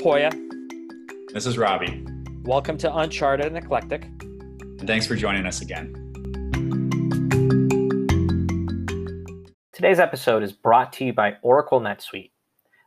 [0.00, 0.32] Poya.
[1.34, 2.02] This is Robbie.
[2.44, 4.04] Welcome to Uncharted and Eclectic.
[4.04, 5.92] And thanks for joining us again.
[9.74, 12.30] Today's episode is brought to you by Oracle NetSuite.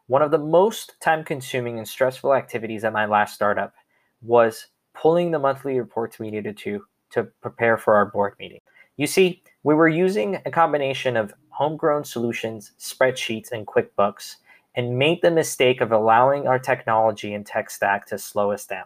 [0.08, 3.76] One of the most time consuming and stressful activities at my last startup
[4.24, 8.62] was pulling the monthly reports we needed to to prepare for our board meeting.
[8.98, 14.38] You see, we were using a combination of homegrown solutions, spreadsheets, and QuickBooks,
[14.76, 18.86] and made the mistake of allowing our technology and tech stack to slow us down.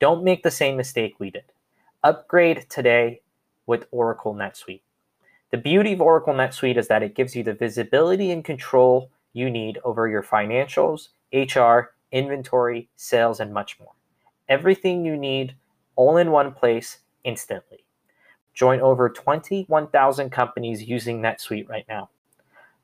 [0.00, 1.44] Don't make the same mistake we did.
[2.02, 3.20] Upgrade today
[3.66, 4.82] with Oracle NetSuite.
[5.50, 9.50] The beauty of Oracle NetSuite is that it gives you the visibility and control you
[9.50, 13.92] need over your financials, HR, inventory, sales, and much more.
[14.48, 15.54] Everything you need
[15.96, 17.84] all in one place instantly.
[18.52, 22.10] Join over 21,000 companies using NetSuite right now.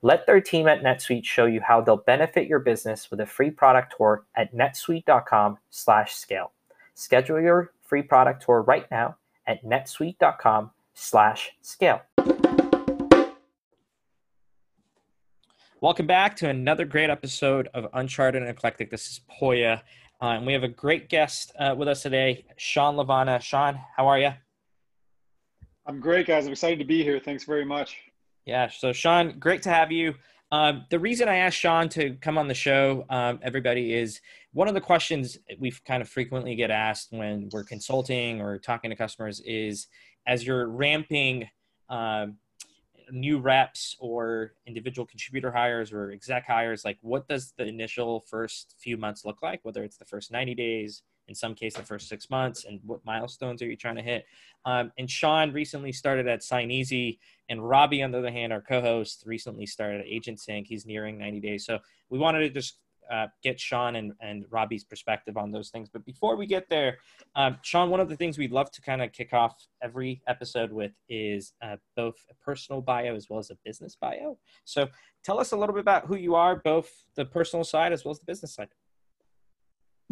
[0.02, 3.50] Let their team at NetSuite show you how they'll benefit your business with a free
[3.50, 6.52] product tour at netsuite.com/scale.
[6.94, 12.02] Schedule your free product tour right now at netsuite.com/scale.
[15.82, 18.90] Welcome back to another great episode of Uncharted and Eclectic.
[18.90, 19.82] This is Poya,
[20.22, 23.38] uh, and we have a great guest uh, with us today, Sean Lavana.
[23.42, 24.32] Sean, how are you?
[25.84, 26.46] I'm great, guys.
[26.46, 27.20] I'm excited to be here.
[27.20, 28.09] Thanks very much.
[28.50, 30.16] Yeah, so Sean, great to have you.
[30.50, 34.20] Um, the reason I asked Sean to come on the show, um, everybody, is
[34.52, 38.90] one of the questions we kind of frequently get asked when we're consulting or talking
[38.90, 39.86] to customers is
[40.26, 41.48] as you're ramping
[41.90, 42.38] um,
[43.12, 48.76] new reps or individual contributor hires or exec hires like what does the initial first
[48.78, 52.08] few months look like whether it's the first 90 days in some case the first
[52.08, 54.26] six months and what milestones are you trying to hit
[54.66, 59.22] um, and sean recently started at signeasy and robbie on the other hand our co-host
[59.24, 61.78] recently started at agent agentsync he's nearing 90 days so
[62.10, 62.76] we wanted to just
[63.10, 65.88] uh, get Sean and, and Robbie's perspective on those things.
[65.88, 66.98] But before we get there,
[67.34, 70.70] um, Sean, one of the things we'd love to kind of kick off every episode
[70.70, 74.38] with is uh, both a personal bio as well as a business bio.
[74.64, 74.86] So
[75.24, 78.12] tell us a little bit about who you are, both the personal side as well
[78.12, 78.68] as the business side.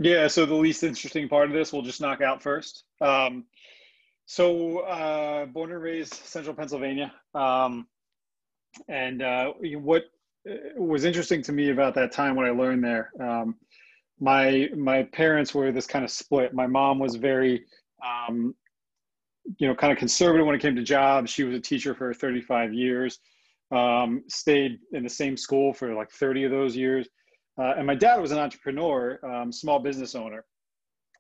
[0.01, 2.85] Yeah, so the least interesting part of this we'll just knock out first.
[3.01, 3.45] Um,
[4.27, 7.13] so, uh, born and raised Central Pennsylvania.
[7.35, 7.89] Um,
[8.89, 10.05] and uh, what
[10.77, 13.11] was interesting to me about that time when I learned there.
[13.21, 13.57] Um,
[14.21, 16.55] my my parents were this kind of split.
[16.55, 17.65] My mom was very,
[18.05, 18.55] um,
[19.59, 21.31] you know, kind of conservative when it came to jobs.
[21.31, 23.19] She was a teacher for 35 years,
[23.73, 27.09] um, stayed in the same school for like 30 of those years.
[27.59, 30.45] Uh, and my dad was an entrepreneur, um, small business owner.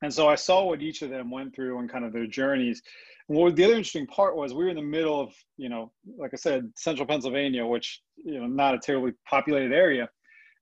[0.02, 2.80] And so I saw what each of them went through and kind of their journeys.
[3.28, 5.90] And what the other interesting part was we were in the middle of, you know,
[6.16, 10.08] like I said, central Pennsylvania, which, you know, not a terribly populated area.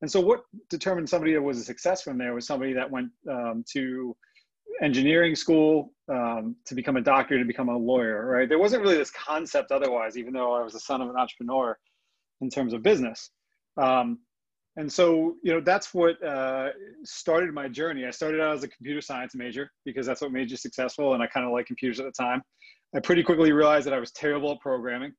[0.02, 3.10] And so what determined somebody that was a success from there was somebody that went
[3.30, 4.16] um, to
[4.82, 8.48] engineering school um, to become a doctor, to become a lawyer, right?
[8.48, 11.78] There wasn't really this concept otherwise, even though I was the son of an entrepreneur
[12.40, 13.30] in terms of business.
[13.76, 14.18] Um,
[14.76, 16.70] and so you know that's what uh,
[17.04, 18.04] started my journey.
[18.04, 21.22] I started out as a computer science major because that's what made you successful and
[21.22, 22.42] i kind of like computers at the time.
[22.94, 25.12] I pretty quickly realized that i was terrible at programming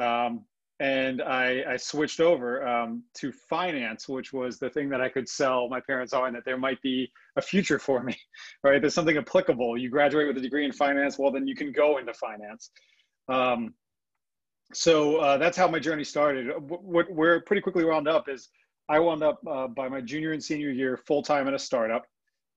[0.00, 0.44] um,
[0.80, 5.28] and I, I, switched over um, to finance which was the thing that i could
[5.28, 8.16] sell my parents on that there might be a future for me
[8.64, 8.80] right?
[8.80, 9.78] There's something applicable.
[9.78, 12.70] You graduate with a degree in finance well then you can go into finance.
[13.28, 13.74] Um,
[14.72, 16.50] so uh, that's how my journey started.
[16.58, 18.48] What, we're pretty quickly wound up is
[18.88, 22.04] I wound up uh, by my junior and senior year full time at a startup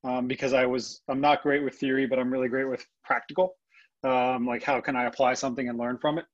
[0.03, 3.55] um, because I was I'm not great with theory, but I'm really great with practical.
[4.03, 6.25] Um, like how can I apply something and learn from it?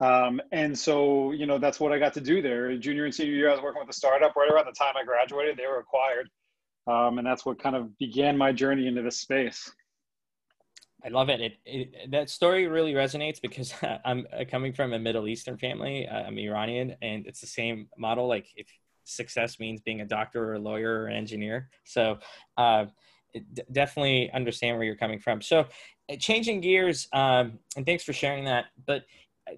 [0.00, 2.76] Um, and so you know that's what I got to do there.
[2.76, 4.34] Junior and senior year, I was working with a startup.
[4.36, 6.28] Right around the time I graduated, they were acquired,
[6.86, 9.70] um, and that's what kind of began my journey into this space.
[11.04, 11.40] I love it.
[11.40, 12.10] It, it.
[12.12, 13.74] That story really resonates because
[14.04, 16.08] I'm coming from a Middle Eastern family.
[16.08, 18.26] I'm Iranian, and it's the same model.
[18.26, 18.66] Like if
[19.04, 21.70] success means being a doctor or a lawyer or an engineer.
[21.84, 22.18] So
[22.56, 22.86] uh,
[23.72, 25.40] definitely understand where you're coming from.
[25.40, 25.66] So
[26.10, 28.66] uh, changing gears, um, and thanks for sharing that.
[28.86, 29.04] But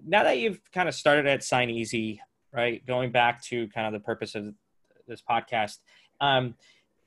[0.05, 2.19] now that you've kind of started at Signeasy,
[2.53, 4.53] right, going back to kind of the purpose of
[5.07, 5.77] this podcast,
[6.21, 6.55] um,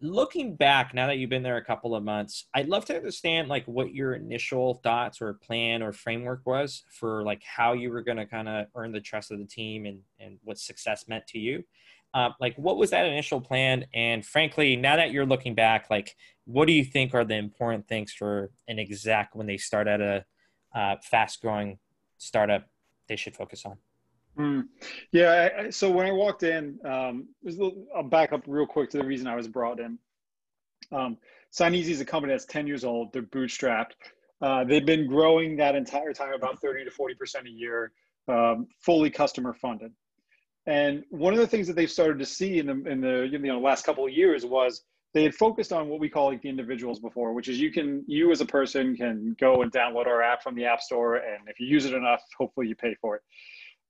[0.03, 3.49] looking back now that you've been there a couple of months i'd love to understand
[3.49, 8.01] like what your initial thoughts or plan or framework was for like how you were
[8.01, 11.27] going to kind of earn the trust of the team and and what success meant
[11.27, 11.63] to you
[12.15, 16.17] uh, like what was that initial plan and frankly now that you're looking back like
[16.45, 20.01] what do you think are the important things for an exec when they start at
[20.01, 20.25] a
[20.75, 21.79] uh, fast growing
[22.19, 22.65] startup
[23.09, 23.77] they should focus on
[24.39, 24.65] mm.
[25.13, 27.29] yeah I, so when i walked in um,
[27.95, 29.99] i'll back up real quick to the reason i was brought in
[30.93, 31.19] Um,
[31.61, 33.13] is a company that's 10 years old.
[33.13, 33.93] They're bootstrapped.
[34.41, 37.93] Uh, they've been growing that entire time about 30 to 40% a year,
[38.29, 39.93] um, fully customer funded.
[40.67, 43.39] And one of the things that they've started to see in the in the you
[43.39, 46.49] know last couple of years was they had focused on what we call like the
[46.49, 50.23] individuals before, which is you can you as a person can go and download our
[50.23, 53.17] app from the app store, and if you use it enough, hopefully you pay for
[53.17, 53.23] it.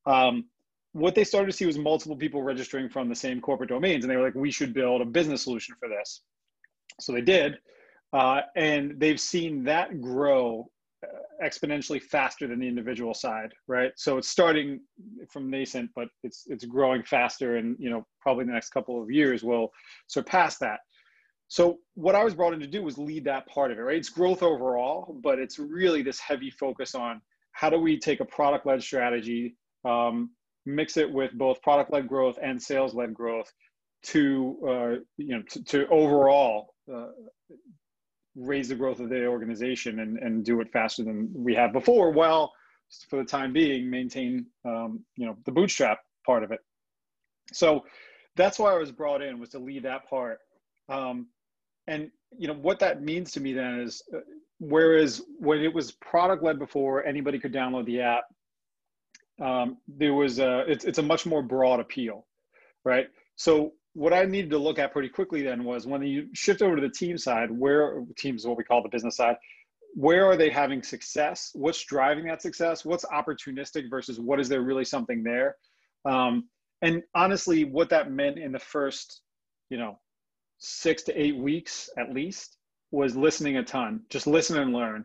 [0.07, 0.45] Um,
[0.93, 4.11] what they started to see was multiple people registering from the same corporate domains, and
[4.11, 6.23] they were like, we should build a business solution for this.
[7.01, 7.59] So they did,
[8.13, 10.71] uh, and they've seen that grow
[11.43, 13.93] exponentially faster than the individual side, right?
[13.97, 14.81] So it's starting
[15.31, 19.11] from nascent, but it's it's growing faster, and you know probably the next couple of
[19.11, 19.71] years will
[20.07, 20.81] surpass that.
[21.49, 23.97] So what I was brought in to do was lead that part of it, right?
[23.97, 27.21] It's growth overall, but it's really this heavy focus on
[27.53, 30.31] how do we take a product-led strategy, um,
[30.65, 33.51] mix it with both product-led growth and sales-led growth
[34.03, 37.09] to uh, you know to, to overall uh,
[38.37, 42.11] raise the growth of the organization and, and do it faster than we have before
[42.11, 42.53] while
[43.09, 46.61] for the time being maintain um, you know the bootstrap part of it.
[47.53, 47.85] So
[48.37, 50.39] that's why i was brought in was to lead that part.
[50.89, 51.29] Um,
[51.87, 54.21] and you know what that means to me then is uh,
[54.59, 58.25] whereas when it was product led before anybody could download the app
[59.41, 62.27] um, there was a it's, it's a much more broad appeal
[62.85, 63.09] right?
[63.37, 66.77] So what I needed to look at pretty quickly then was when you shift over
[66.77, 69.37] to the team side, where teams what we call the business side,
[69.95, 71.51] where are they having success?
[71.55, 72.85] What's driving that success?
[72.85, 75.57] What's opportunistic versus what is there really something there?
[76.05, 76.49] Um,
[76.83, 79.23] and honestly, what that meant in the first,
[79.69, 79.99] you know,
[80.59, 82.59] six to eight weeks at least
[82.93, 85.05] was listening a ton, just listen and learn.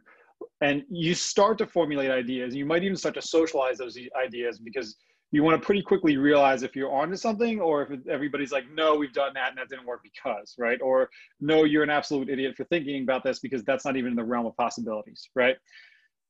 [0.62, 2.56] And you start to formulate ideas.
[2.56, 4.96] You might even start to socialize those ideas because
[5.36, 8.96] you want to pretty quickly realize if you're onto something or if everybody's like, no,
[8.96, 10.82] we've done that and that didn't work because, right?
[10.82, 11.10] Or
[11.42, 14.24] no, you're an absolute idiot for thinking about this because that's not even in the
[14.24, 15.58] realm of possibilities, right?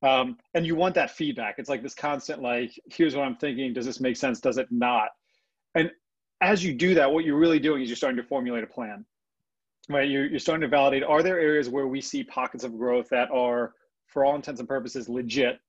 [0.02, 1.60] Um, and you want that feedback.
[1.60, 3.74] It's like this constant, like, here's what I'm thinking.
[3.74, 4.40] Does this make sense?
[4.40, 5.10] Does it not?
[5.76, 5.92] And
[6.42, 9.06] as you do that, what you're really doing is you're starting to formulate a plan,
[9.88, 10.10] right?
[10.10, 13.30] You're, you're starting to validate, are there areas where we see pockets of growth that
[13.30, 13.74] are,
[14.08, 15.60] for all intents and purposes, legit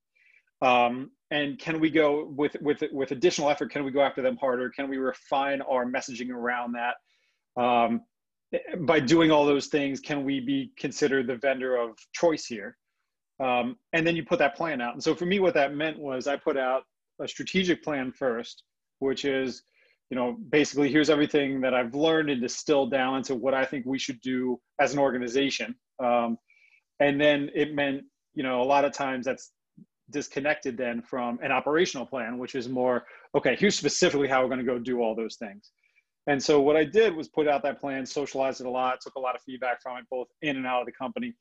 [0.62, 3.70] um, and can we go with with with additional effort?
[3.70, 4.70] Can we go after them harder?
[4.70, 6.94] Can we refine our messaging around that?
[7.60, 8.02] Um,
[8.80, 12.76] by doing all those things, can we be considered the vendor of choice here?
[13.40, 14.94] Um, and then you put that plan out.
[14.94, 16.84] And so for me, what that meant was I put out
[17.20, 18.62] a strategic plan first,
[19.00, 19.62] which is,
[20.10, 23.84] you know, basically here's everything that I've learned and distilled down into what I think
[23.84, 25.74] we should do as an organization.
[26.02, 26.38] Um,
[27.00, 29.50] and then it meant, you know, a lot of times that's
[30.10, 33.04] disconnected then from an operational plan, which is more,
[33.34, 35.70] okay, here's specifically how we're going to go do all those things.
[36.28, 39.14] And so what I did was put out that plan, socialized it a lot, took
[39.14, 41.34] a lot of feedback from it, both in and out of the company,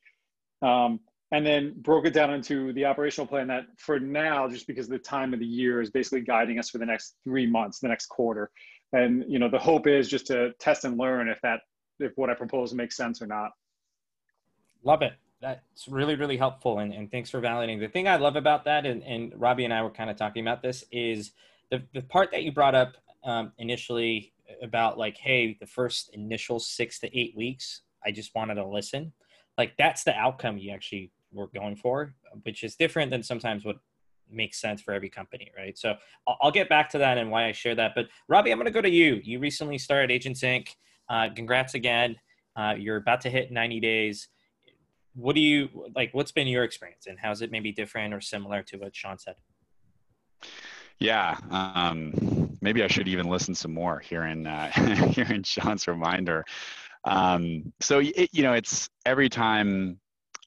[0.61, 0.99] um,
[1.31, 4.99] and then broke it down into the operational plan that for now, just because the
[4.99, 8.07] time of the year is basically guiding us for the next three months, the next
[8.07, 8.51] quarter.
[8.93, 11.61] And you know, the hope is just to test and learn if that
[11.99, 13.51] if what I propose makes sense or not.
[14.83, 17.79] Love it that's really really helpful and, and thanks for validating.
[17.79, 20.45] The thing i love about that and, and robbie and i were kind of talking
[20.45, 21.31] about this is
[21.71, 26.59] the, the part that you brought up um, initially about like hey the first initial
[26.59, 29.11] six to eight weeks i just wanted to listen.
[29.57, 33.77] Like that's the outcome you actually were going for which is different than sometimes what
[34.29, 35.77] makes sense for every company right?
[35.77, 35.95] So
[36.27, 38.65] i'll, I'll get back to that and why i share that but robbie i'm going
[38.65, 39.21] to go to you.
[39.23, 40.67] You recently started AgentSync
[41.09, 42.15] uh, congrats again.
[42.55, 44.29] Uh, you're about to hit 90 days
[45.15, 48.61] what do you like what's been your experience and how's it maybe different or similar
[48.63, 49.35] to what sean said?
[50.99, 54.71] Yeah um, maybe i should even listen some more hearing uh,
[55.11, 56.43] hearing sean's reminder.
[57.05, 59.99] Um, so it, you know it's every time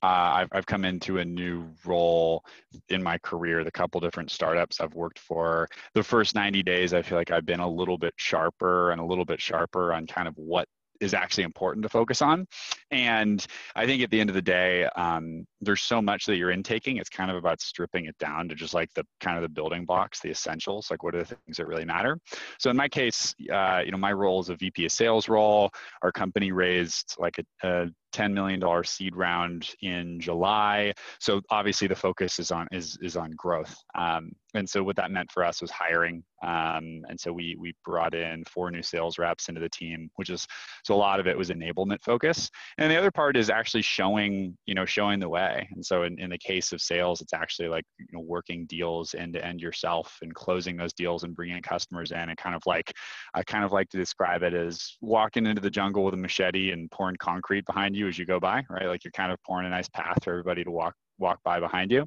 [0.02, 2.44] uh, I've, I've come into a new role
[2.88, 7.02] in my career the couple different startups i've worked for the first 90 days i
[7.02, 10.28] feel like i've been a little bit sharper and a little bit sharper on kind
[10.28, 10.68] of what
[11.00, 12.46] is actually important to focus on.
[12.90, 13.44] And
[13.76, 16.96] I think at the end of the day, um, there's so much that you're intaking.
[16.96, 19.84] It's kind of about stripping it down to just like the kind of the building
[19.84, 22.18] blocks, the essentials, like what are the things that really matter.
[22.58, 25.70] So in my case, uh, you know, my role is a VP of sales role.
[26.02, 30.92] Our company raised like a, a $10 million seed round in July.
[31.20, 33.76] So obviously the focus is on is is on growth.
[33.94, 36.24] Um, and so what that meant for us was hiring.
[36.42, 40.30] Um, and so we we brought in four new sales reps into the team, which
[40.30, 40.46] is
[40.84, 42.50] so a lot of it was enablement focus.
[42.78, 45.68] And the other part is actually showing you know showing the way.
[45.74, 49.14] And so in, in the case of sales, it's actually like you know working deals
[49.14, 52.62] end to end yourself and closing those deals and bringing customers in and kind of
[52.66, 52.92] like
[53.34, 56.70] I kind of like to describe it as walking into the jungle with a machete
[56.70, 58.86] and pouring concrete behind you as you go by, right?
[58.86, 61.90] Like you're kind of pouring a nice path for everybody to walk walk by behind
[61.90, 62.06] you.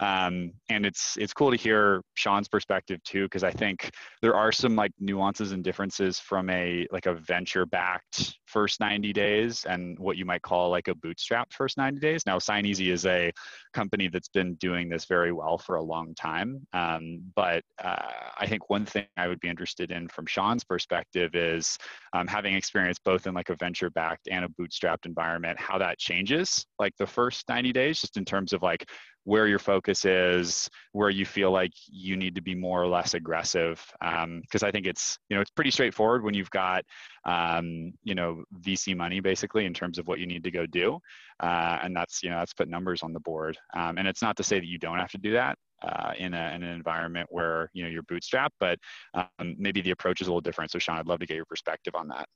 [0.00, 3.90] Um, and it's it's cool to hear Sean's perspective too, because I think
[4.22, 9.12] there are some like nuances and differences from a like a venture backed first 90
[9.12, 12.24] days and what you might call like a bootstrap first 90 days.
[12.24, 13.32] Now, SignEasy is a
[13.72, 16.64] company that's been doing this very well for a long time.
[16.72, 21.34] Um, but uh, I think one thing I would be interested in from Sean's perspective
[21.34, 21.76] is
[22.12, 25.98] um, having experience both in like a venture backed and a bootstrapped environment, how that
[25.98, 28.88] changes like the first 90 days, just in terms of like
[29.24, 33.14] where your focus is, where you feel like you need to be more or less
[33.14, 33.84] aggressive.
[34.00, 36.84] Because um, I think it's you know it's pretty straightforward when you've got
[37.24, 40.98] um, you know VC money basically in terms of what you need to go do,
[41.40, 43.58] uh, and that's you know that's put numbers on the board.
[43.74, 45.58] Um, and it's not to say that you don't have to do that.
[45.82, 48.78] Uh, in, a, in an environment where you know you're bootstrapped, but
[49.12, 50.70] um, maybe the approach is a little different.
[50.70, 52.26] So, Sean, I'd love to get your perspective on that.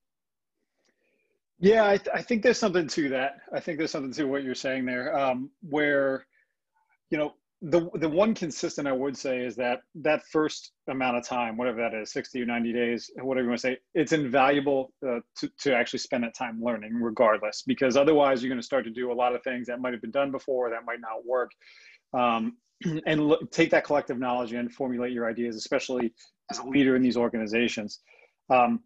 [1.60, 3.40] Yeah, I, th- I think there's something to that.
[3.52, 6.26] I think there's something to what you're saying there, um, where
[7.10, 11.26] you know, the the one consistent I would say is that that first amount of
[11.26, 14.92] time, whatever that is, 60 or 90 days, whatever you want to say, it's invaluable
[15.04, 18.84] uh, to, to actually spend that time learning regardless, because otherwise you're going to start
[18.84, 21.26] to do a lot of things that might have been done before that might not
[21.26, 21.50] work.
[22.14, 22.56] Um,
[23.06, 26.12] and take that collective knowledge and formulate your ideas, especially
[26.52, 28.00] as a leader in these organizations.
[28.50, 28.80] Um,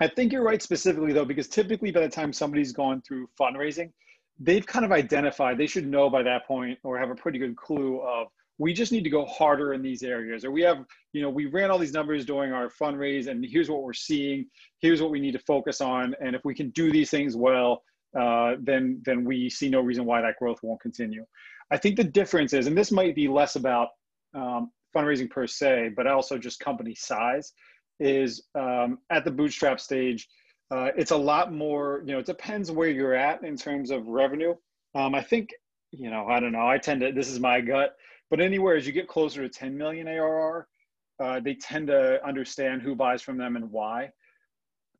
[0.00, 3.90] I think you're right specifically though, because typically by the time somebody's gone through fundraising,
[4.38, 7.56] they've kind of identified, they should know by that point or have a pretty good
[7.56, 8.28] clue of
[8.58, 11.46] we just need to go harder in these areas or we have you know we
[11.46, 14.44] ran all these numbers during our fundraise and here's what we're seeing
[14.80, 17.82] here's what we need to focus on and if we can do these things well
[18.18, 21.24] uh, then then we see no reason why that growth won't continue.
[21.70, 23.88] I think the difference is and this might be less about
[24.34, 27.52] um, fundraising per se but also just company size
[28.00, 30.28] is um, at the bootstrap stage
[30.70, 34.06] uh, it's a lot more, you know, it depends where you're at in terms of
[34.06, 34.54] revenue.
[34.94, 35.50] Um, I think,
[35.92, 37.96] you know, I don't know, I tend to, this is my gut,
[38.30, 40.68] but anywhere as you get closer to 10 million ARR,
[41.20, 44.10] uh, they tend to understand who buys from them and why.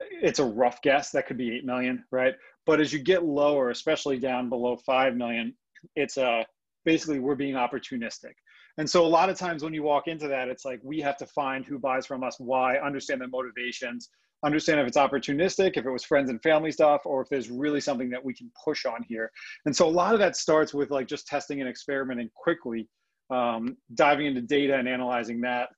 [0.00, 1.10] It's a rough guess.
[1.10, 2.34] That could be 8 million, right?
[2.66, 5.54] But as you get lower, especially down below 5 million,
[5.96, 6.44] it's uh,
[6.84, 8.32] basically we're being opportunistic.
[8.78, 11.16] And so a lot of times when you walk into that, it's like we have
[11.18, 14.08] to find who buys from us, why, understand their motivations,
[14.45, 17.80] understand if it's opportunistic, if it was friends and family stuff, or if there's really
[17.80, 19.30] something that we can push on here.
[19.66, 22.88] And so a lot of that starts with like just testing and experimenting quickly,
[23.30, 25.68] um, diving into data and analyzing that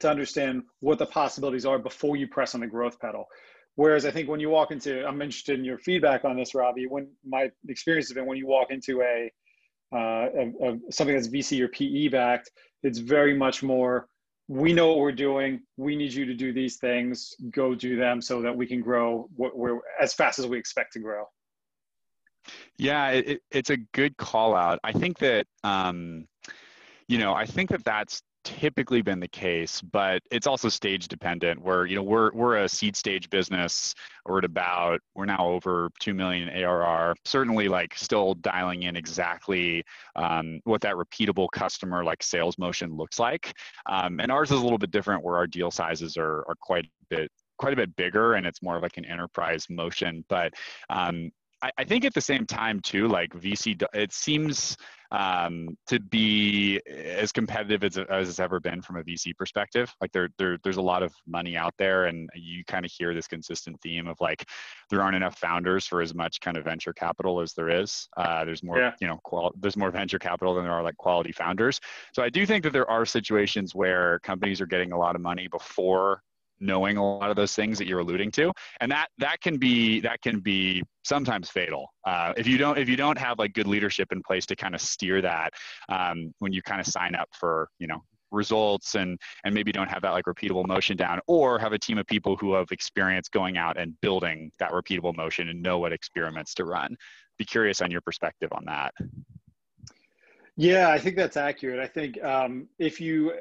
[0.00, 3.26] to understand what the possibilities are before you press on the growth pedal.
[3.74, 6.86] Whereas I think when you walk into, I'm interested in your feedback on this, Robbie.
[6.86, 9.32] When my experience has been when you walk into a,
[9.94, 12.50] uh, a, a something that's VC or PE backed,
[12.82, 14.08] it's very much more
[14.48, 15.60] we know what we're doing.
[15.76, 17.34] We need you to do these things.
[17.50, 20.92] Go do them so that we can grow what we're, as fast as we expect
[20.94, 21.24] to grow.
[22.76, 24.80] Yeah, it, it's a good call out.
[24.82, 26.26] I think that, um,
[27.08, 31.60] you know, I think that that's typically been the case, but it's also stage dependent.
[31.60, 33.94] Where you know we're we're a seed stage business.
[34.26, 37.14] We're at about we're now over two million ARR.
[37.24, 39.84] Certainly, like still dialing in exactly
[40.16, 43.54] um, what that repeatable customer like sales motion looks like.
[43.86, 46.84] Um, and ours is a little bit different, where our deal sizes are are quite
[46.84, 50.52] a bit quite a bit bigger and it's more of like an enterprise motion but
[50.90, 51.30] um,
[51.62, 54.76] I, I think at the same time too, like VC, it seems
[55.12, 59.94] um, to be as competitive as, as it's ever been from a VC perspective.
[60.00, 63.14] Like there, there, there's a lot of money out there, and you kind of hear
[63.14, 64.48] this consistent theme of like
[64.90, 68.08] there aren't enough founders for as much kind of venture capital as there is.
[68.16, 68.92] Uh, there's more, yeah.
[69.00, 71.78] you know, qual- there's more venture capital than there are like quality founders.
[72.12, 75.20] So I do think that there are situations where companies are getting a lot of
[75.20, 76.22] money before
[76.62, 78.52] knowing a lot of those things that you're alluding to.
[78.80, 81.88] And that that can be that can be sometimes fatal.
[82.06, 84.74] Uh, if you don't if you don't have like good leadership in place to kind
[84.74, 85.52] of steer that
[85.88, 89.90] um, when you kind of sign up for you know results and and maybe don't
[89.90, 93.28] have that like repeatable motion down or have a team of people who have experience
[93.28, 96.96] going out and building that repeatable motion and know what experiments to run.
[97.38, 98.94] Be curious on your perspective on that.
[100.56, 101.80] Yeah i think that's accurate.
[101.80, 103.34] I think um, if you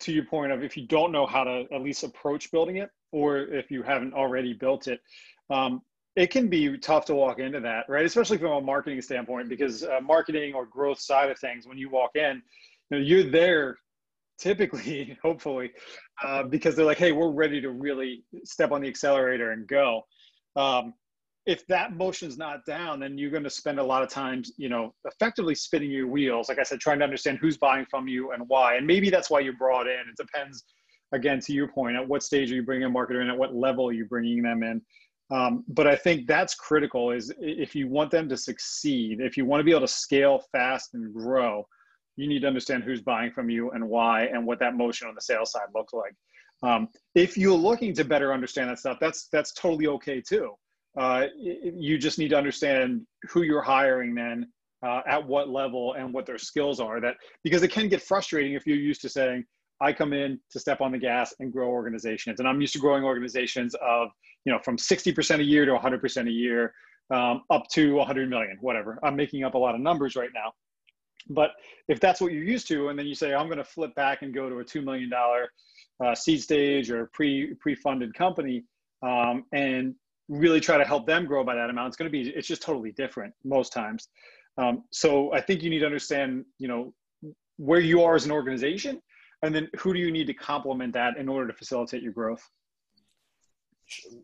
[0.00, 2.90] to your point of if you don't know how to at least approach building it,
[3.12, 5.00] or if you haven't already built it,
[5.50, 5.82] um,
[6.16, 8.04] it can be tough to walk into that, right?
[8.04, 11.88] Especially from a marketing standpoint, because uh, marketing or growth side of things, when you
[11.88, 12.42] walk in,
[12.90, 13.78] you know, you're there
[14.38, 15.70] typically, hopefully,
[16.22, 20.02] uh, because they're like, hey, we're ready to really step on the accelerator and go.
[20.56, 20.94] Um,
[21.44, 24.68] if that motion's not down, then you're going to spend a lot of time, you
[24.68, 26.48] know, effectively spinning your wheels.
[26.48, 28.76] Like I said, trying to understand who's buying from you and why.
[28.76, 29.98] And maybe that's why you're brought in.
[29.98, 30.64] It depends,
[31.12, 33.54] again, to your point, at what stage are you bringing a marketer in, at what
[33.54, 34.80] level are you bringing them in.
[35.32, 37.10] Um, but I think that's critical.
[37.10, 40.44] Is if you want them to succeed, if you want to be able to scale
[40.52, 41.66] fast and grow,
[42.16, 45.14] you need to understand who's buying from you and why, and what that motion on
[45.14, 46.12] the sales side looks like.
[46.62, 50.52] Um, if you're looking to better understand that stuff, that's that's totally okay too
[50.98, 54.46] uh, you just need to understand who you're hiring then
[54.84, 58.54] uh, at what level and what their skills are that because it can get frustrating
[58.54, 59.44] if you're used to saying
[59.80, 62.40] i come in to step on the gas and grow organizations.
[62.40, 64.08] And i'm used to growing organizations of
[64.44, 66.74] you know from 60% a year to 100% a year
[67.10, 68.98] um, up to 100 million whatever.
[69.02, 70.52] I'm making up a lot of numbers right now.
[71.30, 71.50] But
[71.88, 74.22] if that's what you're used to and then you say i'm going to flip back
[74.22, 75.10] and go to a $2 million
[76.04, 78.64] uh, seed stage or pre pre-funded company
[79.02, 79.94] um, and
[80.28, 82.62] really try to help them grow by that amount, it's going to be it's just
[82.62, 84.08] totally different most times.
[84.58, 86.92] Um, so I think you need to understand, you know,
[87.56, 89.00] where you are as an organization,
[89.42, 92.42] and then who do you need to complement that in order to facilitate your growth.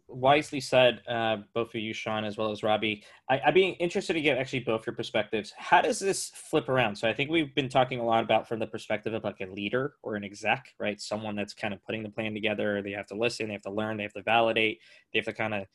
[0.08, 3.04] Wisely said, uh, both of you, Sean, as well as Robbie.
[3.28, 5.52] I, would be interested to get actually both your perspectives.
[5.56, 6.96] How does this flip around?
[6.96, 9.46] So I think we've been talking a lot about from the perspective of like a
[9.46, 11.00] leader or an exec, right?
[11.00, 12.82] Someone that's kind of putting the plan together.
[12.82, 14.80] They have to listen, they have to learn, they have to validate,
[15.12, 15.66] they have to kind of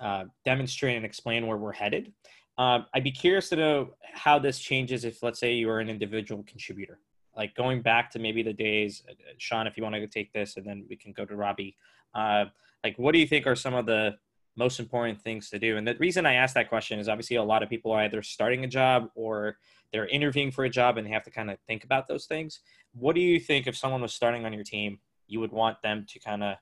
[0.00, 2.12] uh, demonstrate and explain where we're headed.
[2.58, 5.88] Um, I'd be curious to know how this changes if, let's say, you are an
[5.88, 6.98] individual contributor.
[7.36, 10.56] Like going back to maybe the days, uh, Sean, if you want to take this,
[10.56, 11.76] and then we can go to Robbie.
[12.14, 12.46] Uh,
[12.84, 14.16] like, what do you think are some of the
[14.56, 15.76] most important things to do?
[15.76, 18.22] And the reason I ask that question is obviously a lot of people are either
[18.22, 19.56] starting a job or
[19.92, 22.60] they're interviewing for a job and they have to kind of think about those things.
[22.92, 26.06] What do you think if someone was starting on your team, you would want them
[26.08, 26.56] to kind of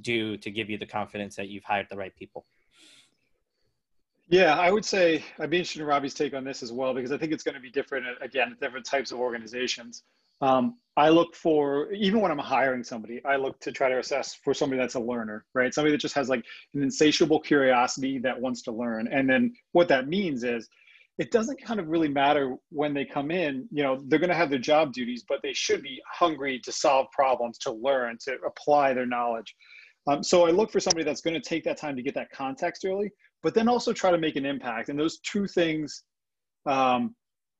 [0.00, 2.46] do to give you the confidence that you've hired the right people?
[4.28, 7.12] Yeah, I would say I'd be interested in Robbie's take on this as well because
[7.12, 10.04] I think it's going to be different uh, again, different types of organizations.
[10.42, 14.38] Um, I look for even when I'm hiring somebody, I look to try to assess
[14.44, 15.72] for somebody that's a learner, right?
[15.72, 16.44] Somebody that just has like
[16.74, 19.08] an insatiable curiosity that wants to learn.
[19.08, 20.68] And then what that means is
[21.18, 24.36] it doesn't kind of really matter when they come in, you know, they're going to
[24.36, 28.36] have their job duties, but they should be hungry to solve problems, to learn, to
[28.46, 29.54] apply their knowledge.
[30.08, 32.30] Um, so I look for somebody that's going to take that time to get that
[32.32, 33.10] context early,
[33.42, 34.88] but then also try to make an impact.
[34.88, 36.02] And those two things
[36.66, 37.14] um,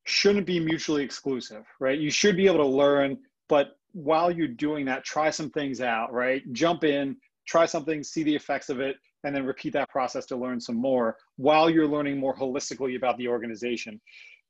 [0.04, 1.98] shouldn't be mutually exclusive, right?
[1.98, 6.12] You should be able to learn, but while you're doing that, try some things out,
[6.12, 6.42] right?
[6.52, 10.36] Jump in, try something, see the effects of it, and then repeat that process to
[10.36, 14.00] learn some more while you're learning more holistically about the organization.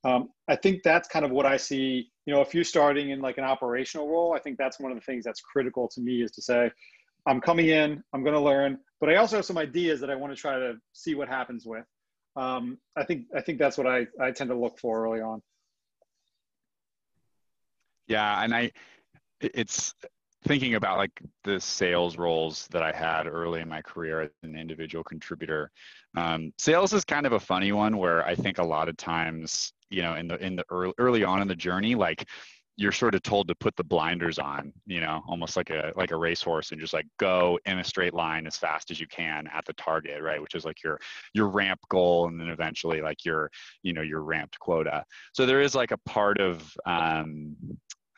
[0.05, 2.11] Um, I think that's kind of what I see.
[2.27, 4.99] You know, if you're starting in like an operational role, I think that's one of
[4.99, 6.71] the things that's critical to me is to say,
[7.27, 10.17] I'm coming in, I'm going to learn, but I also have some ideas that I
[10.17, 11.85] want to try to see what happens with.
[12.37, 15.43] Um, I think I think that's what I, I tend to look for early on.
[18.07, 18.71] Yeah, and I
[19.41, 19.95] it's
[20.45, 24.57] thinking about like the sales roles that I had early in my career as an
[24.57, 25.71] individual contributor.
[26.17, 29.73] Um, sales is kind of a funny one where I think a lot of times,
[29.89, 32.29] you know, in the in the early early on in the journey, like
[32.77, 36.11] you're sort of told to put the blinders on, you know, almost like a like
[36.11, 39.47] a racehorse and just like go in a straight line as fast as you can
[39.53, 40.41] at the target, right?
[40.41, 40.99] Which is like your
[41.35, 43.51] your ramp goal and then eventually like your,
[43.83, 45.05] you know, your ramped quota.
[45.33, 47.57] So there is like a part of um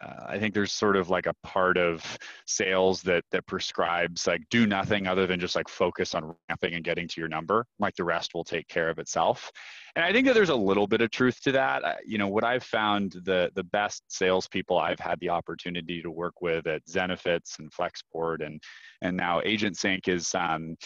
[0.04, 4.42] uh, I think there's sort of like a part of sales that that prescribes like
[4.50, 7.66] do nothing other than just like focus on ramping and getting to your number.
[7.78, 9.50] Like the rest will take care of itself.
[9.96, 12.00] And I think that there's a little bit of truth to that.
[12.04, 16.40] you know, what I've found the the best salespeople I've had the opportunity to work
[16.40, 18.60] with at Zenefits and Flexport and
[19.02, 20.76] and now AgentSync is um,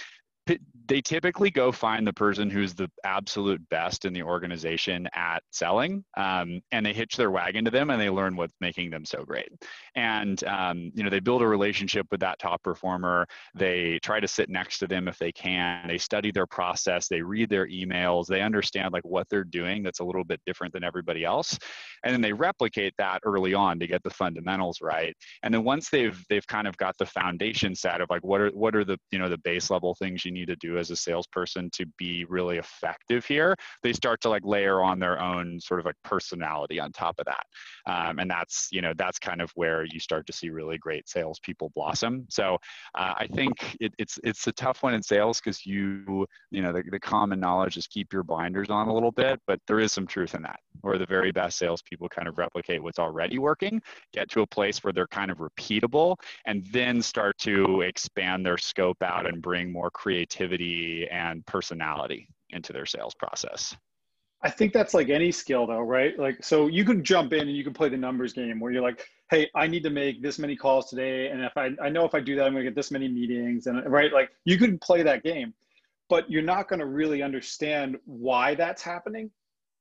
[0.89, 6.03] they typically go find the person who's the absolute best in the organization at selling
[6.17, 9.23] um, and they hitch their wagon to them and they learn what's making them so
[9.23, 9.51] great.
[9.95, 13.27] And um, you know they build a relationship with that top performer.
[13.55, 15.87] They try to sit next to them if they can.
[15.87, 17.07] They study their process.
[17.07, 18.27] They read their emails.
[18.27, 21.59] They understand like what they're doing that's a little bit different than everybody else.
[22.05, 25.15] And then they replicate that early on to get the fundamentals right.
[25.43, 28.51] And then once they've they've kind of got the foundation set of like what are
[28.51, 30.96] what are the you know the base level things you need to do as a
[30.96, 35.81] salesperson to be really effective here, they start to like layer on their own sort
[35.81, 37.44] of like personality on top of that.
[37.87, 41.09] Um, and that's, you know, that's kind of where you start to see really great
[41.09, 42.27] salespeople blossom.
[42.29, 42.59] So
[42.94, 46.72] uh, I think it, it's, it's a tough one in sales because you, you know,
[46.72, 49.92] the, the common knowledge is keep your blinders on a little bit, but there is
[49.92, 53.81] some truth in that, where the very best salespeople kind of replicate what's already working,
[54.12, 58.59] get to a place where they're kind of repeatable, and then start to expand their
[58.59, 63.77] scope out and bring more creativity and personality into their sales process.
[64.41, 66.17] I think that's like any skill though, right?
[66.19, 68.83] Like, so you can jump in and you can play the numbers game where you're
[68.83, 71.29] like, hey, I need to make this many calls today.
[71.29, 73.67] And if I, I know if I do that, I'm gonna get this many meetings
[73.67, 74.12] and right.
[74.12, 75.55] Like you can play that game,
[76.09, 79.31] but you're not gonna really understand why that's happening.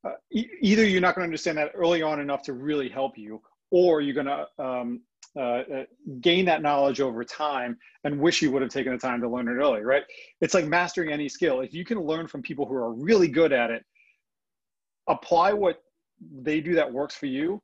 [0.04, 3.42] Uh, e- either you're not gonna understand that early on enough to really help you,
[3.72, 5.02] or you're gonna um,
[5.36, 5.84] uh, uh,
[6.22, 9.48] gain that knowledge over time and wish you would have taken the time to learn
[9.48, 10.04] it early, right?
[10.42, 11.62] It's like mastering any skill.
[11.62, 13.86] If you can learn from people who are really good at it,
[15.08, 15.84] apply what
[16.42, 17.62] they do that works for you.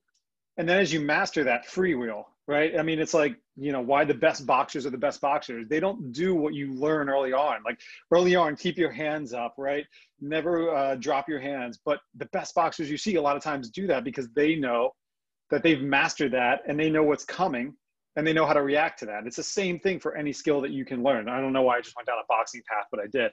[0.58, 2.77] And then as you master that freewheel, right?
[2.77, 5.67] I mean, it's like, you know, why the best boxers are the best boxers.
[5.69, 7.62] They don't do what you learn early on.
[7.65, 7.79] Like
[8.12, 9.86] early on, keep your hands up, right?
[10.19, 11.79] Never uh, drop your hands.
[11.86, 14.91] But the best boxers you see a lot of times do that because they know
[15.51, 17.73] that they've mastered that and they know what's coming
[18.15, 19.25] and they know how to react to that.
[19.25, 21.29] It's the same thing for any skill that you can learn.
[21.29, 23.32] I don't know why I just went down a boxing path, but I did.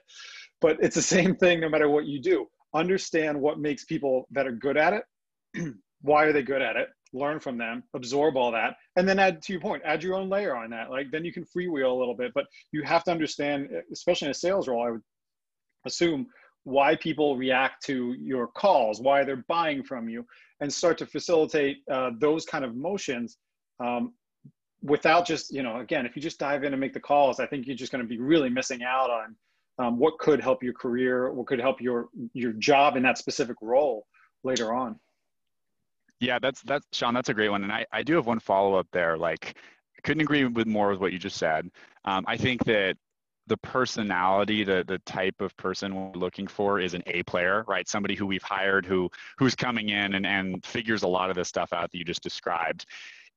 [0.59, 2.47] But it's the same thing no matter what you do.
[2.73, 5.73] Understand what makes people that are good at it.
[6.01, 6.87] why are they good at it?
[7.13, 10.29] Learn from them, absorb all that, and then add to your point, add your own
[10.29, 10.89] layer on that.
[10.89, 14.31] Like then you can freewheel a little bit, but you have to understand, especially in
[14.31, 15.01] a sales role, I would
[15.85, 16.27] assume
[16.63, 20.25] why people react to your calls, why they're buying from you,
[20.59, 23.37] and start to facilitate uh, those kind of motions
[23.79, 24.13] um,
[24.83, 27.47] without just, you know, again, if you just dive in and make the calls, I
[27.47, 29.35] think you're just going to be really missing out on
[29.79, 33.55] um, what could help your career, what could help your your job in that specific
[33.61, 34.05] role
[34.43, 34.99] later on.
[36.21, 37.15] Yeah, that's that's Sean.
[37.15, 39.17] That's a great one, and I I do have one follow up there.
[39.17, 39.57] Like,
[40.03, 41.69] couldn't agree with more with what you just said.
[42.05, 42.95] Um, I think that
[43.47, 47.89] the personality, the the type of person we're looking for is an A player, right?
[47.89, 51.49] Somebody who we've hired who who's coming in and, and figures a lot of this
[51.49, 52.85] stuff out that you just described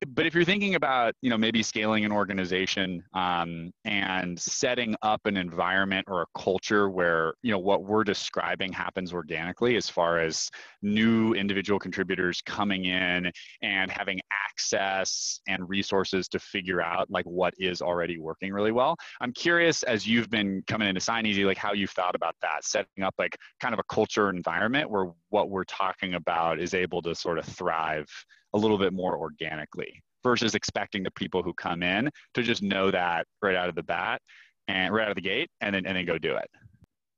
[0.08, 5.20] but if you're thinking about you know maybe scaling an organization um, and setting up
[5.24, 10.18] an environment or a culture where you know what we're describing happens organically as far
[10.18, 10.50] as
[10.82, 13.30] new individual contributors coming in
[13.62, 18.96] and having access and resources to figure out like what is already working really well
[19.20, 23.02] i'm curious as you've been coming into SignEasy like how you've thought about that setting
[23.02, 27.14] up like kind of a culture environment where what we're talking about is able to
[27.14, 28.06] sort of thrive
[28.54, 32.90] a little bit more organically versus expecting the people who come in to just know
[32.90, 34.20] that right out of the bat
[34.68, 36.48] and right out of the gate and then and then go do it.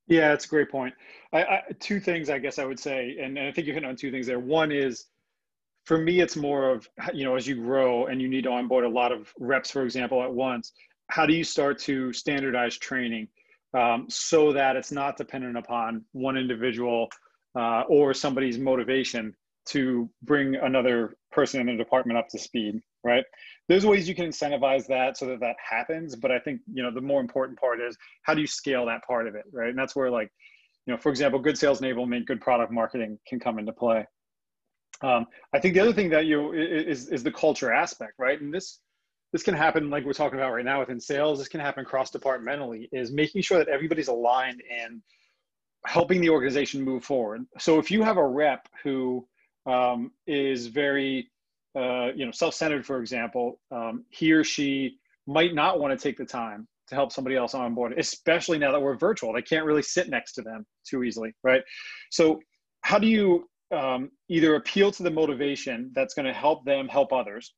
[0.09, 0.94] Yeah, that's a great point.
[1.33, 3.85] I, I, two things I guess I would say, and, and I think you hit
[3.85, 4.38] on two things there.
[4.38, 5.07] One is
[5.85, 8.85] for me, it's more of, you know, as you grow and you need to onboard
[8.85, 10.72] a lot of reps, for example, at once,
[11.09, 13.29] how do you start to standardize training
[13.72, 17.09] um, so that it's not dependent upon one individual
[17.57, 19.35] uh, or somebody's motivation
[19.66, 23.24] to bring another person in the department up to speed right?
[23.68, 26.90] There's ways you can incentivize that so that that happens but i think you know
[26.90, 29.70] the more important part is how do you scale that part of it right?
[29.70, 30.31] And that's where like
[30.87, 34.07] you know for example good sales enablement good product marketing can come into play.
[35.02, 38.40] Um, i think the other thing that you is is the culture aspect right?
[38.40, 38.81] And this
[39.33, 42.11] this can happen like we're talking about right now within sales this can happen cross
[42.11, 45.02] departmentally is making sure that everybody's aligned in
[45.87, 47.46] helping the organization move forward.
[47.59, 49.26] So if you have a rep who
[49.66, 51.31] um, is very,
[51.76, 56.16] uh, you know, self-centered, for example, um, he or she might not want to take
[56.16, 59.33] the time to help somebody else on board, especially now that we're virtual.
[59.33, 61.62] They can't really sit next to them too easily, right?
[62.11, 62.40] So,
[62.83, 67.12] how do you um, either appeal to the motivation that's going to help them help
[67.12, 67.55] others,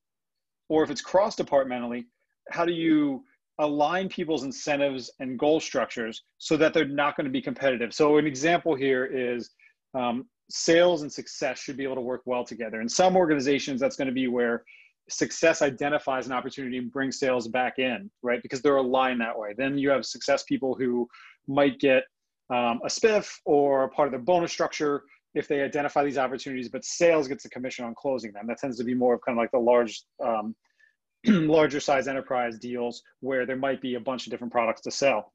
[0.68, 2.06] or if it's cross departmentally,
[2.50, 3.24] how do you
[3.58, 7.92] align people's incentives and goal structures so that they're not going to be competitive?
[7.92, 9.50] So, an example here is
[9.94, 12.80] um, sales and success should be able to work well together.
[12.80, 14.64] In some organizations, that's going to be where
[15.10, 18.42] success identifies an opportunity and brings sales back in, right?
[18.42, 19.54] Because they're aligned that way.
[19.56, 21.08] Then you have success people who
[21.46, 22.04] might get
[22.50, 25.02] um, a spiff or a part of their bonus structure
[25.34, 28.46] if they identify these opportunities, but sales gets a commission on closing them.
[28.46, 30.54] That tends to be more of kind of like the large, um,
[31.26, 35.32] larger size enterprise deals where there might be a bunch of different products to sell.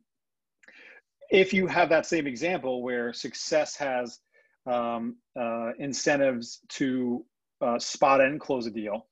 [1.30, 4.20] If you have that same example where success has
[4.66, 7.26] um, uh, incentives to
[7.62, 9.08] uh, spot and close a deal,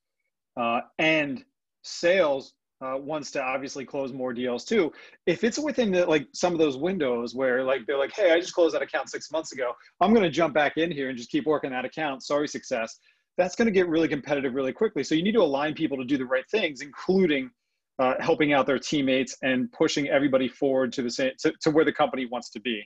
[0.57, 1.43] uh, and
[1.83, 4.91] sales uh, wants to obviously close more deals too.
[5.25, 8.39] If it's within the, like some of those windows where like they're like, hey, I
[8.39, 11.17] just closed that account six months ago, I'm going to jump back in here and
[11.17, 12.23] just keep working that account.
[12.23, 12.97] Sorry, success.
[13.37, 15.03] That's going to get really competitive really quickly.
[15.03, 17.51] So you need to align people to do the right things, including
[17.99, 21.85] uh, helping out their teammates and pushing everybody forward to the same to, to where
[21.85, 22.83] the company wants to be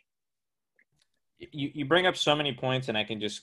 [1.39, 3.41] you, you bring up so many points and i can just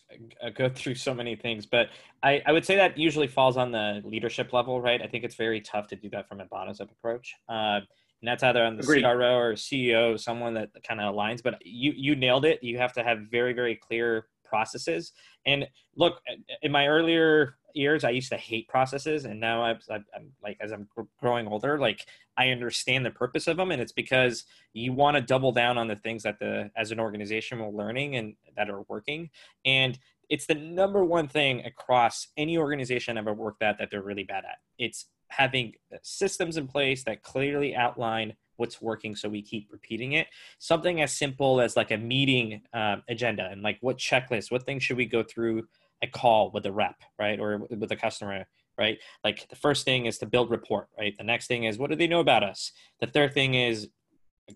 [0.54, 1.88] go through so many things but
[2.22, 5.34] I, I would say that usually falls on the leadership level right i think it's
[5.34, 7.80] very tough to do that from a bottoms up approach uh,
[8.22, 9.02] and that's either on the Agreed.
[9.02, 11.42] CRO or CEO, someone that kind of aligns.
[11.42, 12.62] But you you nailed it.
[12.62, 15.12] You have to have very very clear processes.
[15.46, 16.20] And look,
[16.60, 20.72] in my earlier years, I used to hate processes, and now I'm, I'm like as
[20.72, 20.86] I'm
[21.18, 22.00] growing older, like
[22.36, 25.88] I understand the purpose of them, and it's because you want to double down on
[25.88, 29.30] the things that the as an organization we're learning and that are working,
[29.64, 34.02] and it's the number one thing across any organization I've ever worked at that they're
[34.02, 34.58] really bad at.
[34.78, 40.26] It's having systems in place that clearly outline what's working so we keep repeating it
[40.58, 44.82] something as simple as like a meeting um, agenda and like what checklist what things
[44.82, 45.62] should we go through
[46.02, 48.44] a call with a rep, right, or with a customer,
[48.76, 48.98] right?
[49.24, 51.14] Like the first thing is to build rapport, right?
[51.16, 52.72] The next thing is what do they know about us?
[53.00, 53.88] The third thing is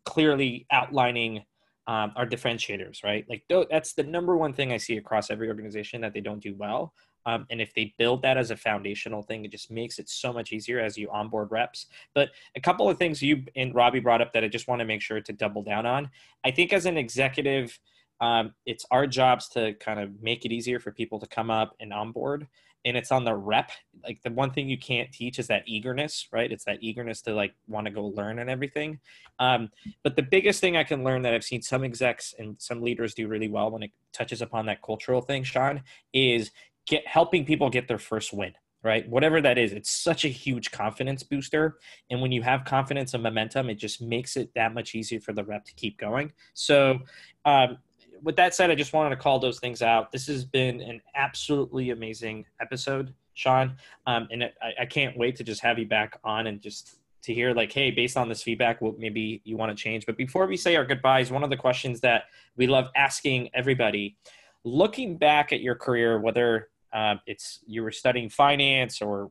[0.05, 1.45] clearly outlining
[1.87, 3.25] um, our differentiators, right?
[3.29, 6.55] Like that's the number one thing I see across every organization that they don't do
[6.57, 6.93] well.
[7.27, 10.33] Um, and if they build that as a foundational thing, it just makes it so
[10.33, 11.87] much easier as you onboard reps.
[12.15, 14.87] But a couple of things you and Robbie brought up that I just want to
[14.87, 16.11] make sure to double down on.
[16.45, 17.79] I think as an executive,
[18.21, 21.75] um, it's our jobs to kind of make it easier for people to come up
[21.81, 22.47] and onboard
[22.87, 23.71] and it's on the rep
[24.05, 27.35] like the one thing you can't teach is that eagerness right it's that eagerness to
[27.35, 28.99] like want to go learn and everything
[29.39, 29.69] um,
[30.03, 33.13] but the biggest thing i can learn that i've seen some execs and some leaders
[33.13, 35.83] do really well when it touches upon that cultural thing sean
[36.15, 36.53] is
[36.87, 40.71] get helping people get their first win right whatever that is it's such a huge
[40.71, 41.79] confidence booster
[42.11, 45.33] and when you have confidence and momentum it just makes it that much easier for
[45.33, 46.99] the rep to keep going so
[47.45, 47.79] um,
[48.23, 50.13] with that said, I just wanted to call those things out.
[50.13, 55.45] This has been an absolutely amazing episode, Sean, um, and I, I, can't wait to
[55.45, 58.81] just have you back on and just to hear like, hey, based on this feedback,
[58.81, 60.07] what maybe you want to change.
[60.07, 62.25] But before we say our goodbyes, one of the questions that
[62.57, 64.17] we love asking everybody,
[64.65, 69.31] looking back at your career, whether uh, it's you were studying finance or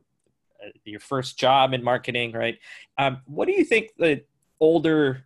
[0.64, 2.58] uh, your first job in marketing, right?
[2.96, 4.22] Um, what do you think the
[4.60, 5.24] older,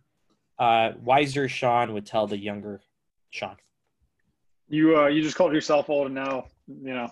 [0.57, 2.81] uh, wiser Sean would tell the younger
[3.29, 3.57] Sean?
[4.67, 7.11] You uh, you just called yourself old, and now you know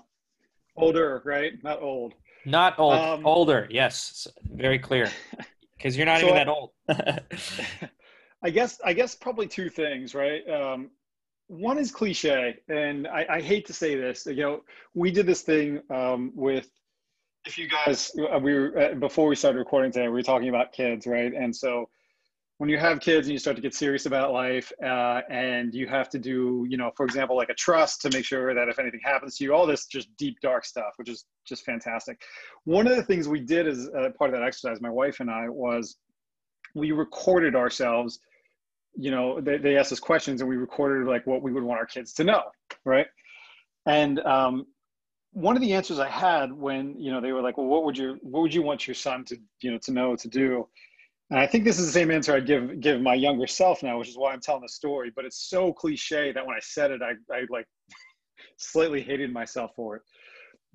[0.75, 1.53] older, right?
[1.63, 2.13] Not old.
[2.45, 2.99] Not old.
[2.99, 3.67] Um, older.
[3.69, 5.09] Yes, very clear.
[5.77, 6.71] Because you're not so even that old.
[8.43, 10.45] I guess I guess probably two things, right?
[10.49, 10.91] Um,
[11.49, 14.25] one is cliche, and I, I, hate to say this.
[14.27, 14.61] You know,
[14.93, 16.69] we did this thing um, with.
[17.45, 20.49] If you guys, uh, we were uh, before we started recording today, we were talking
[20.49, 21.33] about kids, right?
[21.33, 21.89] And so
[22.59, 25.87] when you have kids and you start to get serious about life uh, and you
[25.87, 28.77] have to do you know for example like a trust to make sure that if
[28.77, 32.21] anything happens to you all this just deep dark stuff which is just fantastic
[32.65, 35.31] one of the things we did as uh, part of that exercise my wife and
[35.31, 35.95] i was
[36.75, 38.19] we recorded ourselves
[38.95, 41.79] you know they, they asked us questions and we recorded like what we would want
[41.79, 42.43] our kids to know
[42.85, 43.07] right
[43.85, 44.65] and um,
[45.33, 47.97] one of the answers i had when you know they were like well what would
[47.97, 50.67] you what would you want your son to you know to know to do
[51.29, 53.99] and I think this is the same answer I'd give give my younger self now,
[53.99, 55.11] which is why I'm telling the story.
[55.15, 57.67] But it's so cliche that when I said it, I, I like
[58.57, 60.01] slightly hated myself for it.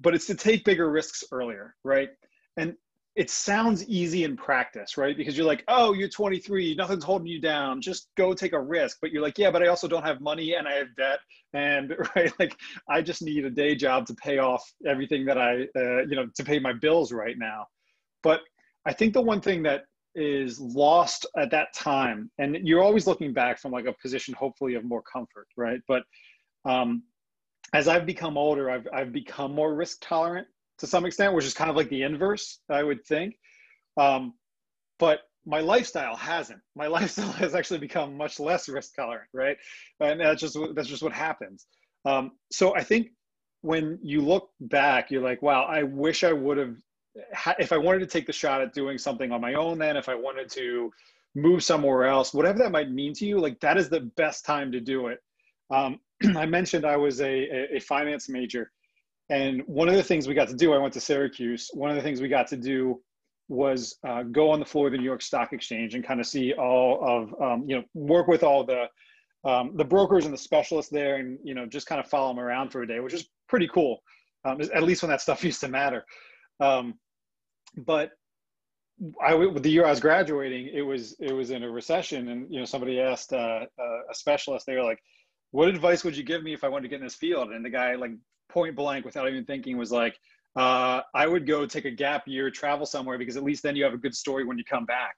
[0.00, 2.10] But it's to take bigger risks earlier, right?
[2.56, 2.74] And
[3.16, 5.16] it sounds easy in practice, right?
[5.16, 8.98] Because you're like, oh, you're 23, nothing's holding you down, just go take a risk.
[9.00, 11.20] But you're like, yeah, but I also don't have money and I have debt,
[11.52, 12.56] and right, like
[12.88, 16.26] I just need a day job to pay off everything that I, uh, you know,
[16.34, 17.66] to pay my bills right now.
[18.22, 18.40] But
[18.86, 23.32] I think the one thing that is lost at that time and you're always looking
[23.32, 26.04] back from like a position hopefully of more comfort right but
[26.64, 27.02] um,
[27.72, 30.46] as i've become older I've, I've become more risk tolerant
[30.78, 33.36] to some extent which is kind of like the inverse i would think.
[33.96, 34.34] Um,
[34.98, 36.60] but my lifestyle hasn't.
[36.74, 39.56] My lifestyle has actually become much less risk tolerant right?
[40.00, 41.66] And that's just that's just what happens.
[42.04, 43.08] Um, so i think
[43.62, 46.74] when you look back you're like wow i wish i would have
[47.58, 50.08] if I wanted to take the shot at doing something on my own, then if
[50.08, 50.90] I wanted to
[51.34, 54.72] move somewhere else, whatever that might mean to you, like that is the best time
[54.72, 55.18] to do it.
[55.70, 56.00] Um,
[56.36, 58.70] I mentioned I was a, a finance major,
[59.30, 61.70] and one of the things we got to do, I went to Syracuse.
[61.72, 63.00] One of the things we got to do
[63.48, 66.26] was uh, go on the floor of the New York Stock Exchange and kind of
[66.26, 68.86] see all of, um, you know, work with all the
[69.44, 72.42] um, the brokers and the specialists there, and you know, just kind of follow them
[72.42, 74.02] around for a day, which is pretty cool.
[74.46, 76.04] Um, at least when that stuff used to matter.
[76.60, 76.94] Um,
[77.76, 78.12] but
[79.22, 82.58] I the year I was graduating, it was it was in a recession, and you
[82.58, 84.66] know somebody asked uh, a specialist.
[84.66, 85.02] They were like,
[85.50, 87.64] "What advice would you give me if I wanted to get in this field?" And
[87.64, 88.12] the guy, like
[88.48, 90.18] point blank, without even thinking, was like,
[90.56, 93.84] uh, "I would go take a gap year, travel somewhere, because at least then you
[93.84, 95.14] have a good story when you come back."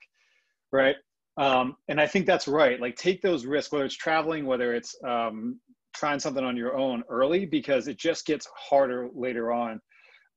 [0.73, 0.97] Right.
[1.39, 2.81] Um, and I think that's right.
[2.81, 5.61] Like take those risks, whether it's traveling, whether it's um,
[5.95, 9.81] trying something on your own early, because it just gets harder later on.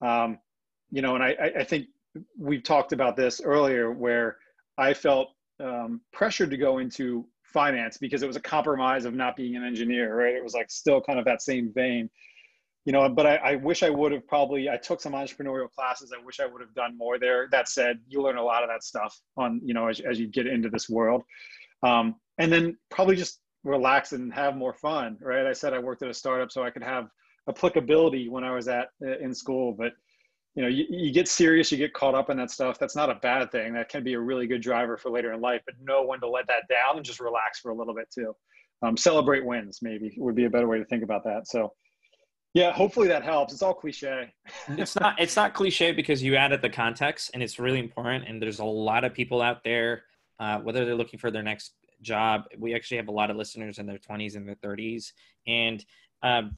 [0.02, 0.40] Um,
[0.92, 1.88] you know, and I, I think
[2.38, 4.38] we've talked about this earlier where
[4.78, 5.30] I felt
[5.64, 9.64] um, pressured to go into finance because it was a compromise of not being an
[9.64, 10.36] engineer, right?
[10.36, 12.10] It was like still kind of that same vein,
[12.90, 13.08] you know.
[13.08, 14.68] But I, I wish I would have probably.
[14.68, 16.12] I took some entrepreneurial classes.
[16.12, 17.48] I wish I would have done more there.
[17.52, 20.26] That said, you learn a lot of that stuff on you know as as you
[20.26, 21.22] get into this world,
[21.84, 25.46] um, and then probably just relax and have more fun, right?
[25.46, 27.10] I said I worked at a startup so I could have
[27.48, 28.88] applicability when I was at
[29.22, 29.92] in school, but
[30.56, 32.80] you know, you, you get serious, you get caught up in that stuff.
[32.80, 33.74] That's not a bad thing.
[33.74, 36.28] That can be a really good driver for later in life, but know when to
[36.28, 38.36] let that down and just relax for a little bit too.
[38.82, 41.48] Um, celebrate wins, maybe would be a better way to think about that.
[41.48, 41.74] So,
[42.60, 43.54] yeah, hopefully that helps.
[43.54, 44.34] It's all cliche.
[44.68, 45.18] it's not.
[45.18, 48.26] It's not cliche because you added the context, and it's really important.
[48.28, 50.04] And there's a lot of people out there,
[50.40, 52.44] uh, whether they're looking for their next job.
[52.58, 55.14] We actually have a lot of listeners in their 20s and their 30s,
[55.48, 55.86] and
[56.22, 56.58] um,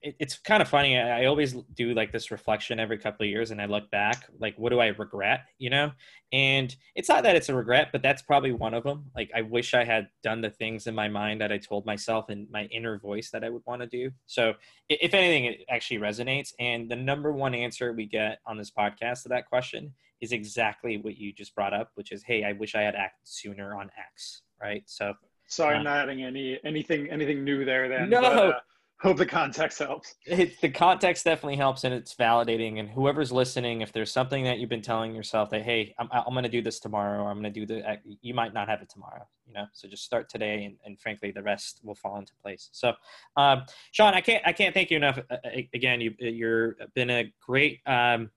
[0.00, 0.98] it, it's kind of funny.
[0.98, 4.28] I, I, always do like this reflection every couple of years, and I look back,
[4.38, 5.46] like, what do I regret?
[5.58, 5.92] You know,
[6.32, 9.10] and it's not that it's a regret, but that's probably one of them.
[9.14, 12.28] Like, I wish I had done the things in my mind that I told myself
[12.28, 14.10] and my inner voice that I would want to do.
[14.26, 14.54] So,
[14.88, 16.52] if anything, it actually resonates.
[16.58, 20.98] And the number one answer we get on this podcast to that question is exactly
[20.98, 23.90] what you just brought up, which is, "Hey, I wish I had acted sooner on
[23.98, 24.82] X." Right.
[24.86, 25.14] So.
[25.48, 27.86] Sorry, uh, I'm not adding any anything anything new there.
[27.88, 28.60] Then no, but, uh,
[29.02, 30.14] hope the context helps.
[30.26, 32.78] It, the context definitely helps, and it's validating.
[32.78, 36.32] And whoever's listening, if there's something that you've been telling yourself that, hey, I'm, I'm
[36.32, 38.80] going to do this tomorrow, or I'm going to do the, you might not have
[38.80, 39.66] it tomorrow, you know.
[39.72, 42.68] So just start today, and, and frankly, the rest will fall into place.
[42.72, 42.92] So,
[43.36, 45.18] um, Sean, I can't I can't thank you enough.
[45.30, 45.36] Uh,
[45.74, 48.30] again, you you're been a great um,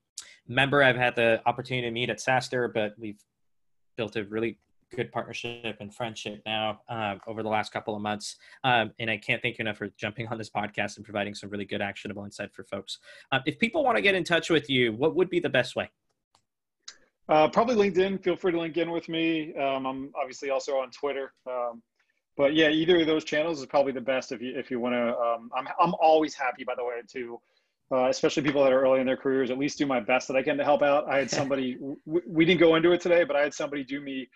[0.47, 0.81] member.
[0.83, 3.21] I've had the opportunity to meet at SaaStr, but we've
[3.97, 4.57] built a really
[4.95, 8.37] good partnership and friendship now uh, over the last couple of months.
[8.63, 11.49] Um, and I can't thank you enough for jumping on this podcast and providing some
[11.49, 12.99] really good actionable insight for folks.
[13.31, 15.75] Um, if people want to get in touch with you, what would be the best
[15.75, 15.89] way?
[17.27, 18.23] Uh, probably LinkedIn.
[18.23, 19.55] Feel free to link in with me.
[19.55, 21.33] Um, I'm obviously also on Twitter.
[21.49, 21.81] Um,
[22.37, 24.93] but yeah, either of those channels is probably the best if you if you want
[24.93, 25.17] to.
[25.17, 27.39] Um, I'm I'm always happy, by the way, to
[27.91, 30.35] uh, especially people that are early in their careers, at least do my best that
[30.35, 31.07] I can to help out.
[31.07, 34.27] I had somebody, we didn't go into it today, but I had somebody do me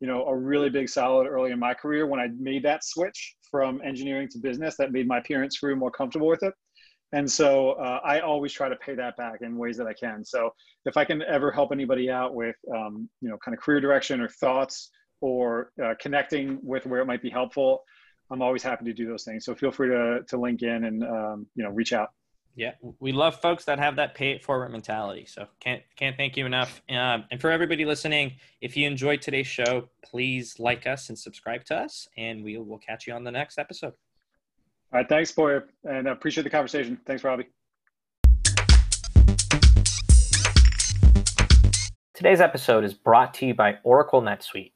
[0.00, 3.36] you know, a really big solid early in my career when I made that switch
[3.50, 6.54] from engineering to business that made my parents' career more comfortable with it.
[7.12, 10.24] And so uh, I always try to pay that back in ways that I can.
[10.24, 10.50] So
[10.84, 14.20] if I can ever help anybody out with, um, you know, kind of career direction
[14.20, 17.82] or thoughts or uh, connecting with where it might be helpful,
[18.30, 19.44] I'm always happy to do those things.
[19.44, 22.10] So feel free to, to link in and, um, you know, reach out.
[22.56, 25.24] Yeah, we love folks that have that pay it forward mentality.
[25.24, 26.82] So can't can't thank you enough.
[26.90, 31.64] Um, and for everybody listening, if you enjoyed today's show, please like us and subscribe
[31.66, 33.94] to us, and we will catch you on the next episode.
[34.92, 36.98] All right, thanks, Boyer, and I appreciate the conversation.
[37.06, 37.48] Thanks, Robbie.
[42.12, 44.72] Today's episode is brought to you by Oracle NetSuite.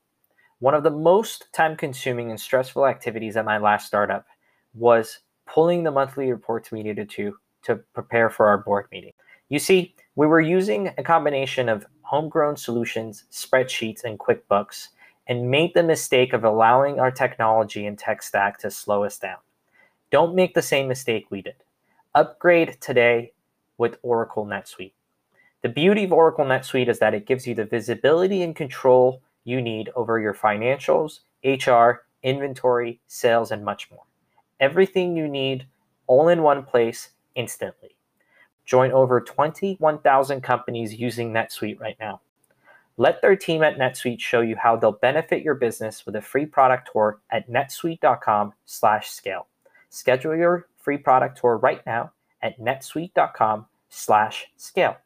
[0.61, 4.25] One of the most time-consuming and stressful activities at my last startup
[4.73, 9.13] was pulling the monthly reports we needed to to prepare for our board meeting.
[9.49, 14.89] You see, we were using a combination of homegrown solutions, spreadsheets, and QuickBooks,
[15.27, 19.39] and made the mistake of allowing our technology and tech stack to slow us down.
[20.11, 21.57] Don't make the same mistake we did.
[22.15, 23.33] Upgrade today
[23.79, 24.93] with Oracle NetSuite.
[25.63, 29.61] The beauty of Oracle NetSuite is that it gives you the visibility and control you
[29.61, 34.05] need over your financials, HR, inventory, sales, and much more.
[34.61, 35.67] Everything you need
[36.07, 37.97] all in one place instantly.
[38.65, 42.21] Join over 21,000 companies using NetSuite right now.
[42.97, 46.47] Let their team at NetSuite show you how they'll benefit your business with a free
[46.47, 49.47] product tour at netsuite.com/scale.
[49.91, 54.97] Schedule your free product tour right now at netsuite.com/scale.